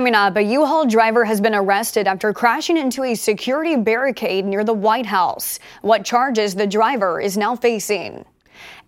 Coming 0.00 0.14
up, 0.14 0.36
a 0.38 0.42
U-Haul 0.42 0.86
driver 0.86 1.26
has 1.26 1.42
been 1.42 1.54
arrested 1.54 2.06
after 2.06 2.32
crashing 2.32 2.78
into 2.78 3.04
a 3.04 3.14
security 3.14 3.76
barricade 3.76 4.46
near 4.46 4.64
the 4.64 4.72
White 4.72 5.04
House. 5.04 5.58
What 5.82 6.06
charges 6.06 6.54
the 6.54 6.66
driver 6.66 7.20
is 7.20 7.36
now 7.36 7.54
facing. 7.54 8.24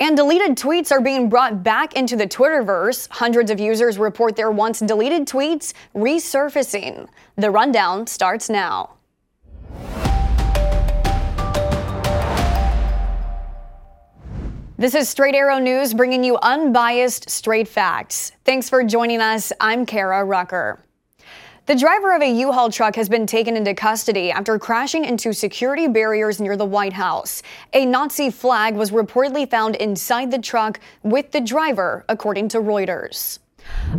And 0.01 0.17
deleted 0.17 0.57
tweets 0.57 0.91
are 0.91 1.03
being 1.03 1.29
brought 1.29 1.63
back 1.63 1.93
into 1.93 2.17
the 2.17 2.27
Twitterverse. 2.27 3.09
Hundreds 3.11 3.51
of 3.51 3.61
users 3.61 3.99
report 3.99 4.37
their 4.37 4.51
once 4.51 4.79
deleted 4.79 5.29
tweets 5.29 5.75
resurfacing. 5.95 7.11
The 7.37 7.51
rundown 7.51 8.07
starts 8.07 8.49
now. 8.49 8.95
This 14.79 14.95
is 14.95 15.11
Straight 15.11 15.35
Arrow 15.35 15.59
News 15.59 15.93
bringing 15.93 16.25
you 16.25 16.39
unbiased, 16.39 17.29
straight 17.29 17.69
facts. 17.69 18.33
Thanks 18.47 18.71
for 18.71 18.83
joining 18.83 19.21
us. 19.21 19.53
I'm 19.61 19.85
Karah 19.85 20.27
Rucker. 20.27 20.83
The 21.73 21.79
driver 21.79 22.15
of 22.15 22.21
a 22.21 22.31
U-Haul 22.31 22.71
truck 22.71 22.97
has 22.97 23.09
been 23.09 23.27
taken 23.27 23.57
into 23.57 23.73
custody 23.73 24.31
after 24.31 24.59
crashing 24.59 25.07
into 25.07 25.33
security 25.33 25.89
barriers 25.89 26.39
near 26.39 26.55
the 26.55 26.67
White 26.67 26.93
House. 26.93 27.43
A 27.73 27.87
Nazi 27.87 28.29
flag 28.29 28.75
was 28.75 28.91
reportedly 28.91 29.49
found 29.49 29.77
inside 29.77 30.31
the 30.31 30.39
truck 30.39 30.81
with 31.03 31.31
the 31.31 31.41
driver, 31.41 32.05
according 32.11 32.49
to 32.49 32.59
Reuters. 32.59 33.39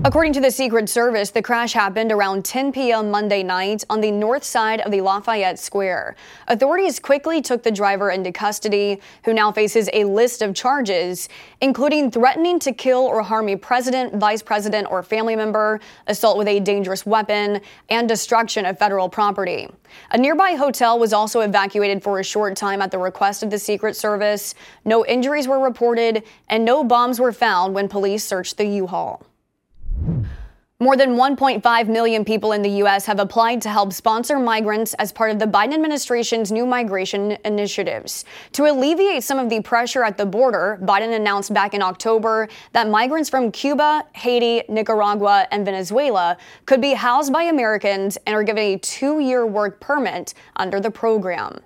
According 0.05 0.33
to 0.33 0.41
the 0.41 0.51
Secret 0.51 0.89
Service, 0.89 1.29
the 1.29 1.41
crash 1.41 1.73
happened 1.73 2.11
around 2.11 2.43
10 2.43 2.71
p.m. 2.71 3.11
Monday 3.11 3.43
night 3.43 3.83
on 3.89 4.01
the 4.01 4.11
north 4.11 4.43
side 4.43 4.81
of 4.81 4.91
the 4.91 5.01
Lafayette 5.01 5.59
Square. 5.59 6.15
Authorities 6.47 6.99
quickly 6.99 7.41
took 7.41 7.63
the 7.63 7.71
driver 7.71 8.09
into 8.09 8.31
custody, 8.31 8.99
who 9.23 9.33
now 9.33 9.51
faces 9.51 9.89
a 9.93 10.03
list 10.03 10.41
of 10.41 10.55
charges, 10.55 11.29
including 11.61 12.11
threatening 12.11 12.59
to 12.59 12.73
kill 12.73 13.01
or 13.01 13.21
harm 13.21 13.47
a 13.49 13.55
president, 13.55 14.15
vice 14.15 14.41
president, 14.41 14.91
or 14.91 15.03
family 15.03 15.35
member, 15.35 15.79
assault 16.07 16.37
with 16.37 16.47
a 16.47 16.59
dangerous 16.59 17.05
weapon, 17.05 17.61
and 17.89 18.09
destruction 18.09 18.65
of 18.65 18.77
federal 18.79 19.07
property. 19.07 19.69
A 20.11 20.17
nearby 20.17 20.55
hotel 20.55 20.97
was 20.97 21.13
also 21.13 21.41
evacuated 21.41 22.03
for 22.03 22.19
a 22.19 22.23
short 22.23 22.57
time 22.57 22.81
at 22.81 22.91
the 22.91 22.97
request 22.97 23.43
of 23.43 23.51
the 23.51 23.59
Secret 23.59 23.95
Service. 23.95 24.55
No 24.85 25.05
injuries 25.05 25.47
were 25.47 25.59
reported, 25.59 26.23
and 26.49 26.65
no 26.65 26.83
bombs 26.83 27.19
were 27.19 27.31
found 27.31 27.73
when 27.73 27.87
police 27.87 28.23
searched 28.23 28.57
the 28.57 28.65
U-Haul. 28.65 29.23
More 30.83 30.97
than 30.97 31.15
1.5 31.15 31.87
million 31.87 32.25
people 32.25 32.51
in 32.51 32.61
the 32.61 32.69
U.S. 32.83 33.05
have 33.05 33.17
applied 33.17 33.61
to 33.61 33.69
help 33.69 33.93
sponsor 33.93 34.37
migrants 34.37 34.93
as 34.95 35.13
part 35.13 35.31
of 35.31 35.39
the 35.39 35.45
Biden 35.45 35.73
administration's 35.73 36.51
new 36.51 36.65
migration 36.65 37.37
initiatives. 37.45 38.25
To 38.51 38.65
alleviate 38.69 39.23
some 39.23 39.39
of 39.39 39.49
the 39.49 39.61
pressure 39.61 40.03
at 40.03 40.17
the 40.17 40.25
border, 40.25 40.77
Biden 40.81 41.15
announced 41.15 41.53
back 41.53 41.73
in 41.73 41.81
October 41.81 42.49
that 42.73 42.89
migrants 42.89 43.29
from 43.29 43.49
Cuba, 43.49 44.03
Haiti, 44.11 44.63
Nicaragua, 44.67 45.47
and 45.51 45.63
Venezuela 45.63 46.35
could 46.65 46.81
be 46.81 46.91
housed 46.91 47.31
by 47.31 47.43
Americans 47.43 48.17
and 48.27 48.35
are 48.35 48.43
given 48.43 48.63
a 48.63 48.77
two 48.77 49.21
year 49.21 49.47
work 49.47 49.79
permit 49.79 50.33
under 50.57 50.81
the 50.81 50.91
program. 50.91 51.61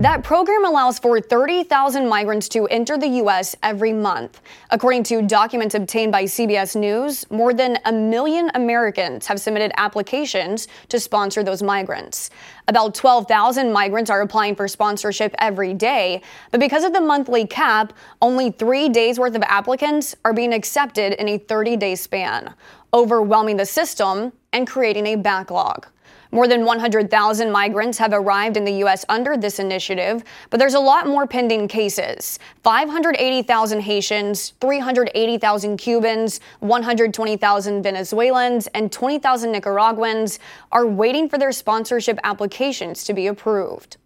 That 0.00 0.24
program 0.24 0.64
allows 0.64 0.98
for 0.98 1.20
30,000 1.20 2.08
migrants 2.08 2.48
to 2.48 2.66
enter 2.68 2.96
the 2.96 3.06
U.S. 3.06 3.54
every 3.62 3.92
month. 3.92 4.40
According 4.70 5.02
to 5.04 5.20
documents 5.20 5.74
obtained 5.74 6.10
by 6.10 6.24
CBS 6.24 6.74
News, 6.74 7.30
more 7.30 7.52
than 7.52 7.78
a 7.84 7.92
million 7.92 8.50
Americans 8.54 9.26
have 9.26 9.38
submitted 9.38 9.70
applications 9.76 10.66
to 10.88 10.98
sponsor 10.98 11.44
those 11.44 11.62
migrants. 11.62 12.30
About 12.68 12.94
12,000 12.94 13.70
migrants 13.70 14.10
are 14.10 14.22
applying 14.22 14.56
for 14.56 14.66
sponsorship 14.66 15.34
every 15.38 15.74
day, 15.74 16.22
but 16.50 16.58
because 16.58 16.84
of 16.84 16.94
the 16.94 17.00
monthly 17.00 17.46
cap, 17.46 17.92
only 18.22 18.50
three 18.50 18.88
days 18.88 19.18
worth 19.18 19.36
of 19.36 19.42
applicants 19.42 20.16
are 20.24 20.32
being 20.32 20.54
accepted 20.54 21.12
in 21.20 21.28
a 21.28 21.38
30 21.38 21.76
day 21.76 21.94
span, 21.94 22.54
overwhelming 22.94 23.58
the 23.58 23.66
system 23.66 24.32
and 24.54 24.66
creating 24.66 25.06
a 25.08 25.16
backlog. 25.16 25.86
More 26.34 26.48
than 26.48 26.64
100,000 26.64 27.52
migrants 27.52 27.98
have 27.98 28.14
arrived 28.14 28.56
in 28.56 28.64
the 28.64 28.72
U.S. 28.78 29.04
under 29.10 29.36
this 29.36 29.58
initiative, 29.58 30.24
but 30.48 30.58
there's 30.58 30.72
a 30.72 30.80
lot 30.80 31.06
more 31.06 31.26
pending 31.26 31.68
cases. 31.68 32.38
580,000 32.64 33.80
Haitians, 33.80 34.54
380,000 34.58 35.76
Cubans, 35.76 36.40
120,000 36.60 37.82
Venezuelans, 37.82 38.66
and 38.68 38.90
20,000 38.90 39.52
Nicaraguans 39.52 40.38
are 40.72 40.86
waiting 40.86 41.28
for 41.28 41.36
their 41.36 41.52
sponsorship 41.52 42.18
applications 42.24 43.04
to 43.04 43.12
be 43.12 43.26
approved. 43.26 43.98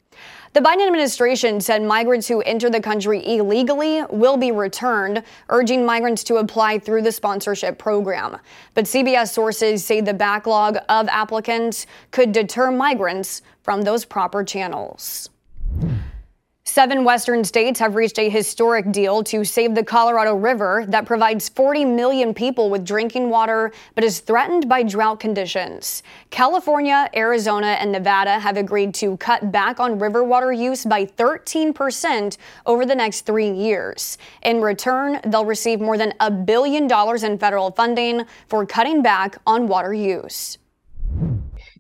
The 0.57 0.63
Biden 0.63 0.87
administration 0.87 1.61
said 1.61 1.83
migrants 1.83 2.27
who 2.27 2.41
enter 2.41 2.71
the 2.71 2.81
country 2.81 3.23
illegally 3.27 4.03
will 4.09 4.39
be 4.39 4.53
returned, 4.53 5.23
urging 5.51 5.85
migrants 5.85 6.25
to 6.25 6.37
apply 6.37 6.79
through 6.79 7.03
the 7.03 7.13
sponsorship 7.13 7.77
program. 7.77 8.39
But 8.73 8.87
CBS 8.87 9.35
sources 9.35 9.85
say 9.85 10.01
the 10.01 10.15
backlog 10.15 10.79
of 10.89 11.09
applicants 11.09 11.87
could 12.11 12.33
deter 12.33 12.71
migrants 12.71 13.43
from 13.65 13.83
those 13.83 14.07
proper 14.07 14.43
channels. 14.43 15.29
Seven 16.69 17.05
Western 17.05 17.45
states 17.45 17.79
have 17.79 17.95
reached 17.95 18.19
a 18.19 18.29
historic 18.29 18.91
deal 18.91 19.23
to 19.23 19.45
save 19.45 19.77
the 19.77 19.85
Colorado 19.85 20.35
River 20.35 20.85
that 20.89 21.07
provides 21.07 21.49
40 21.49 21.85
million 21.85 22.35
people 22.35 22.71
with 22.71 22.85
drinking 22.85 23.31
water 23.31 23.73
but 23.95 24.03
is 24.03 24.19
threatened 24.19 24.69
by 24.69 24.83
drought 24.83 25.21
conditions. 25.21 26.03
California, 26.31 27.09
Arizona, 27.15 27.79
and 27.81 27.93
Nevada 27.93 28.41
have 28.41 28.57
agreed 28.57 28.93
to 28.95 29.17
cut 29.19 29.53
back 29.53 29.79
on 29.79 30.01
river 30.01 30.25
water 30.25 30.53
use 30.53 30.85
by 30.85 31.07
13% 31.07 32.37
over 32.67 32.85
the 32.85 32.97
next 32.97 33.21
three 33.21 33.51
years. 33.51 34.19
In 34.43 34.61
return, 34.61 35.21
they'll 35.25 35.45
receive 35.45 35.81
more 35.81 35.97
than 35.97 36.15
a 36.19 36.33
billion 36.33 36.89
dollars 36.89 37.23
in 37.23 37.39
federal 37.39 37.71
funding 37.71 38.25
for 38.49 38.67
cutting 38.67 39.03
back 39.03 39.39
on 39.47 39.69
water 39.69 39.95
use 39.95 40.59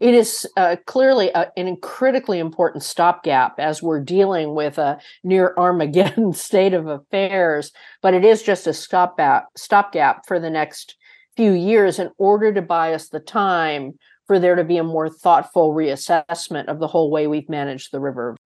it 0.00 0.14
is 0.14 0.46
uh, 0.56 0.76
clearly 0.86 1.30
a, 1.30 1.50
an 1.56 1.76
critically 1.76 2.38
important 2.38 2.82
stopgap 2.82 3.58
as 3.58 3.82
we're 3.82 4.00
dealing 4.00 4.54
with 4.54 4.78
a 4.78 4.98
near 5.24 5.54
Armageddon 5.56 6.32
state 6.34 6.74
of 6.74 6.86
affairs. 6.86 7.72
But 8.02 8.14
it 8.14 8.24
is 8.24 8.42
just 8.42 8.66
a 8.66 8.72
stopgap, 8.72 9.46
stopgap 9.56 10.26
for 10.26 10.38
the 10.38 10.50
next 10.50 10.96
few 11.36 11.52
years 11.52 11.98
in 11.98 12.10
order 12.18 12.52
to 12.52 12.62
buy 12.62 12.94
us 12.94 13.08
the 13.08 13.20
time 13.20 13.98
for 14.26 14.38
there 14.38 14.56
to 14.56 14.64
be 14.64 14.78
a 14.78 14.84
more 14.84 15.08
thoughtful 15.08 15.72
reassessment 15.72 16.66
of 16.66 16.80
the 16.80 16.88
whole 16.88 17.10
way 17.10 17.26
we've 17.26 17.48
managed 17.48 17.92
the 17.92 18.00
river. 18.00 18.36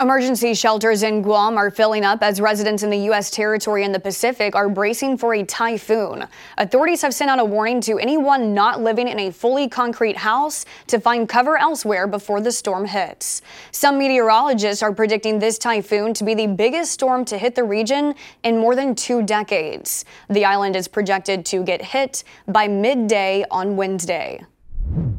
Emergency 0.00 0.54
shelters 0.54 1.02
in 1.02 1.20
Guam 1.20 1.58
are 1.58 1.70
filling 1.70 2.06
up 2.06 2.22
as 2.22 2.40
residents 2.40 2.82
in 2.82 2.88
the 2.88 2.96
U.S. 3.10 3.30
territory 3.30 3.84
in 3.84 3.92
the 3.92 4.00
Pacific 4.00 4.56
are 4.56 4.70
bracing 4.70 5.18
for 5.18 5.34
a 5.34 5.44
typhoon. 5.44 6.26
Authorities 6.56 7.02
have 7.02 7.12
sent 7.12 7.30
out 7.30 7.38
a 7.38 7.44
warning 7.44 7.82
to 7.82 7.98
anyone 7.98 8.54
not 8.54 8.80
living 8.80 9.08
in 9.08 9.18
a 9.18 9.30
fully 9.30 9.68
concrete 9.68 10.16
house 10.16 10.64
to 10.86 10.98
find 10.98 11.28
cover 11.28 11.58
elsewhere 11.58 12.06
before 12.06 12.40
the 12.40 12.50
storm 12.50 12.86
hits. 12.86 13.42
Some 13.72 13.98
meteorologists 13.98 14.82
are 14.82 14.90
predicting 14.90 15.38
this 15.38 15.58
typhoon 15.58 16.14
to 16.14 16.24
be 16.24 16.32
the 16.32 16.46
biggest 16.46 16.92
storm 16.92 17.26
to 17.26 17.36
hit 17.36 17.54
the 17.54 17.64
region 17.64 18.14
in 18.42 18.56
more 18.56 18.74
than 18.74 18.94
two 18.94 19.22
decades. 19.22 20.06
The 20.30 20.46
island 20.46 20.76
is 20.76 20.88
projected 20.88 21.44
to 21.46 21.62
get 21.62 21.82
hit 21.82 22.24
by 22.48 22.68
midday 22.68 23.44
on 23.50 23.76
Wednesday. 23.76 24.40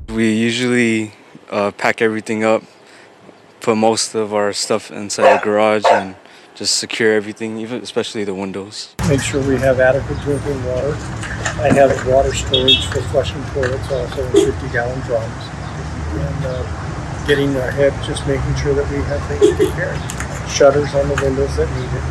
We 0.10 0.34
usually 0.34 1.12
uh, 1.52 1.70
pack 1.70 2.02
everything 2.02 2.44
up 2.44 2.64
put 3.62 3.78
most 3.78 4.16
of 4.16 4.34
our 4.34 4.52
stuff 4.52 4.92
inside 4.92 5.40
the 5.40 5.44
garage 5.44 5.86
and 5.86 6.16
just 6.56 6.76
secure 6.76 7.14
everything, 7.14 7.58
even 7.58 7.82
especially 7.82 8.24
the 8.24 8.34
windows. 8.34 8.96
Make 9.08 9.22
sure 9.22 9.42
we 9.48 9.58
have 9.60 9.80
adequate 9.80 10.20
drinking 10.22 10.64
water. 10.66 10.94
I 11.62 11.72
have 11.74 12.08
water 12.08 12.34
storage 12.34 12.86
for 12.88 13.02
flushing 13.14 13.44
toilets 13.54 13.92
also 13.92 14.26
in 14.26 14.32
50 14.52 14.70
gallon 14.70 15.00
drums. 15.02 15.44
And 16.14 16.46
uh, 16.46 17.26
getting 17.28 17.56
ahead, 17.56 17.94
just 18.04 18.28
making 18.28 18.56
sure 18.56 18.74
that 18.74 18.90
we 18.92 18.98
have 19.04 19.26
things 19.28 19.56
prepared. 19.56 19.98
Shutters 20.50 20.94
on 20.96 21.08
the 21.08 21.16
windows 21.24 21.56
that 21.56 21.70
need 21.80 21.98
it. 21.98 22.11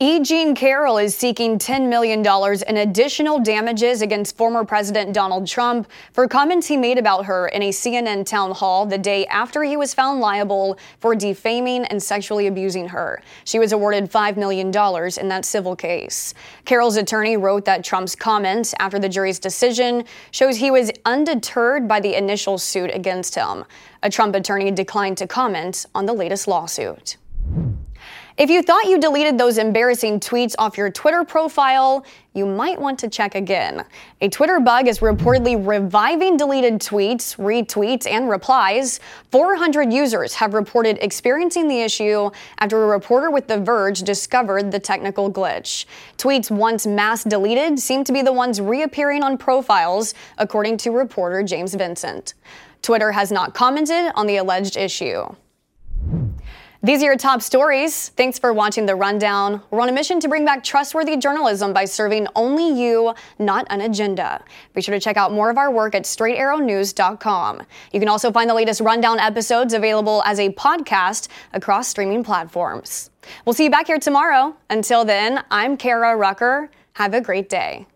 E. 0.00 0.20
Jean 0.20 0.54
Carroll 0.54 0.98
is 0.98 1.16
seeking 1.16 1.58
$10 1.58 1.88
million 1.88 2.24
in 2.68 2.76
additional 2.76 3.40
damages 3.40 4.00
against 4.00 4.36
former 4.36 4.64
President 4.64 5.12
Donald 5.12 5.44
Trump 5.44 5.90
for 6.12 6.28
comments 6.28 6.68
he 6.68 6.76
made 6.76 6.98
about 6.98 7.24
her 7.24 7.48
in 7.48 7.62
a 7.62 7.70
CNN 7.70 8.24
town 8.24 8.52
hall 8.52 8.86
the 8.86 8.96
day 8.96 9.26
after 9.26 9.64
he 9.64 9.76
was 9.76 9.92
found 9.92 10.20
liable 10.20 10.78
for 11.00 11.16
defaming 11.16 11.84
and 11.86 12.00
sexually 12.00 12.46
abusing 12.46 12.86
her. 12.86 13.20
She 13.42 13.58
was 13.58 13.72
awarded 13.72 14.08
$5 14.08 14.36
million 14.36 14.68
in 14.68 15.28
that 15.30 15.44
civil 15.44 15.74
case. 15.74 16.32
Carroll's 16.64 16.96
attorney 16.96 17.36
wrote 17.36 17.64
that 17.64 17.82
Trump's 17.82 18.14
comments 18.14 18.76
after 18.78 19.00
the 19.00 19.08
jury's 19.08 19.40
decision 19.40 20.04
shows 20.30 20.58
he 20.58 20.70
was 20.70 20.92
undeterred 21.06 21.88
by 21.88 21.98
the 21.98 22.14
initial 22.14 22.56
suit 22.56 22.92
against 22.94 23.34
him. 23.34 23.64
A 24.04 24.10
Trump 24.10 24.36
attorney 24.36 24.70
declined 24.70 25.18
to 25.18 25.26
comment 25.26 25.86
on 25.92 26.06
the 26.06 26.12
latest 26.12 26.46
lawsuit. 26.46 27.16
If 28.38 28.50
you 28.50 28.62
thought 28.62 28.84
you 28.84 29.00
deleted 29.00 29.36
those 29.36 29.58
embarrassing 29.58 30.20
tweets 30.20 30.54
off 30.60 30.78
your 30.78 30.90
Twitter 30.90 31.24
profile, 31.24 32.06
you 32.34 32.46
might 32.46 32.80
want 32.80 32.96
to 33.00 33.08
check 33.08 33.34
again. 33.34 33.84
A 34.20 34.28
Twitter 34.28 34.60
bug 34.60 34.86
is 34.86 35.00
reportedly 35.00 35.56
reviving 35.66 36.36
deleted 36.36 36.74
tweets, 36.74 37.36
retweets, 37.36 38.06
and 38.06 38.30
replies. 38.30 39.00
400 39.32 39.92
users 39.92 40.34
have 40.34 40.54
reported 40.54 40.98
experiencing 41.00 41.66
the 41.66 41.80
issue 41.80 42.30
after 42.60 42.84
a 42.84 42.86
reporter 42.86 43.28
with 43.28 43.48
The 43.48 43.58
Verge 43.58 44.02
discovered 44.02 44.70
the 44.70 44.78
technical 44.78 45.32
glitch. 45.32 45.86
Tweets 46.16 46.48
once 46.48 46.86
mass 46.86 47.24
deleted 47.24 47.80
seem 47.80 48.04
to 48.04 48.12
be 48.12 48.22
the 48.22 48.32
ones 48.32 48.60
reappearing 48.60 49.24
on 49.24 49.36
profiles, 49.36 50.14
according 50.38 50.76
to 50.76 50.92
reporter 50.92 51.42
James 51.42 51.74
Vincent. 51.74 52.34
Twitter 52.82 53.10
has 53.10 53.32
not 53.32 53.52
commented 53.52 54.12
on 54.14 54.28
the 54.28 54.36
alleged 54.36 54.76
issue. 54.76 55.24
These 56.80 57.02
are 57.02 57.06
your 57.06 57.16
top 57.16 57.42
stories. 57.42 58.10
Thanks 58.10 58.38
for 58.38 58.52
watching 58.52 58.86
The 58.86 58.94
Rundown. 58.94 59.62
We're 59.72 59.80
on 59.80 59.88
a 59.88 59.92
mission 59.92 60.20
to 60.20 60.28
bring 60.28 60.44
back 60.44 60.62
trustworthy 60.62 61.16
journalism 61.16 61.72
by 61.72 61.86
serving 61.86 62.28
only 62.36 62.70
you, 62.80 63.14
not 63.40 63.66
an 63.68 63.80
agenda. 63.80 64.44
Be 64.74 64.82
sure 64.82 64.94
to 64.94 65.00
check 65.00 65.16
out 65.16 65.32
more 65.32 65.50
of 65.50 65.58
our 65.58 65.72
work 65.72 65.96
at 65.96 66.04
straightarrownews.com. 66.04 67.62
You 67.92 67.98
can 67.98 68.08
also 68.08 68.30
find 68.30 68.48
the 68.48 68.54
latest 68.54 68.80
Rundown 68.80 69.18
episodes 69.18 69.74
available 69.74 70.22
as 70.24 70.38
a 70.38 70.50
podcast 70.50 71.26
across 71.52 71.88
streaming 71.88 72.22
platforms. 72.22 73.10
We'll 73.44 73.54
see 73.54 73.64
you 73.64 73.70
back 73.70 73.88
here 73.88 73.98
tomorrow. 73.98 74.54
Until 74.70 75.04
then, 75.04 75.42
I'm 75.50 75.76
Karah 75.76 76.16
Rucker. 76.16 76.70
Have 76.92 77.12
a 77.12 77.20
great 77.20 77.48
day. 77.48 77.86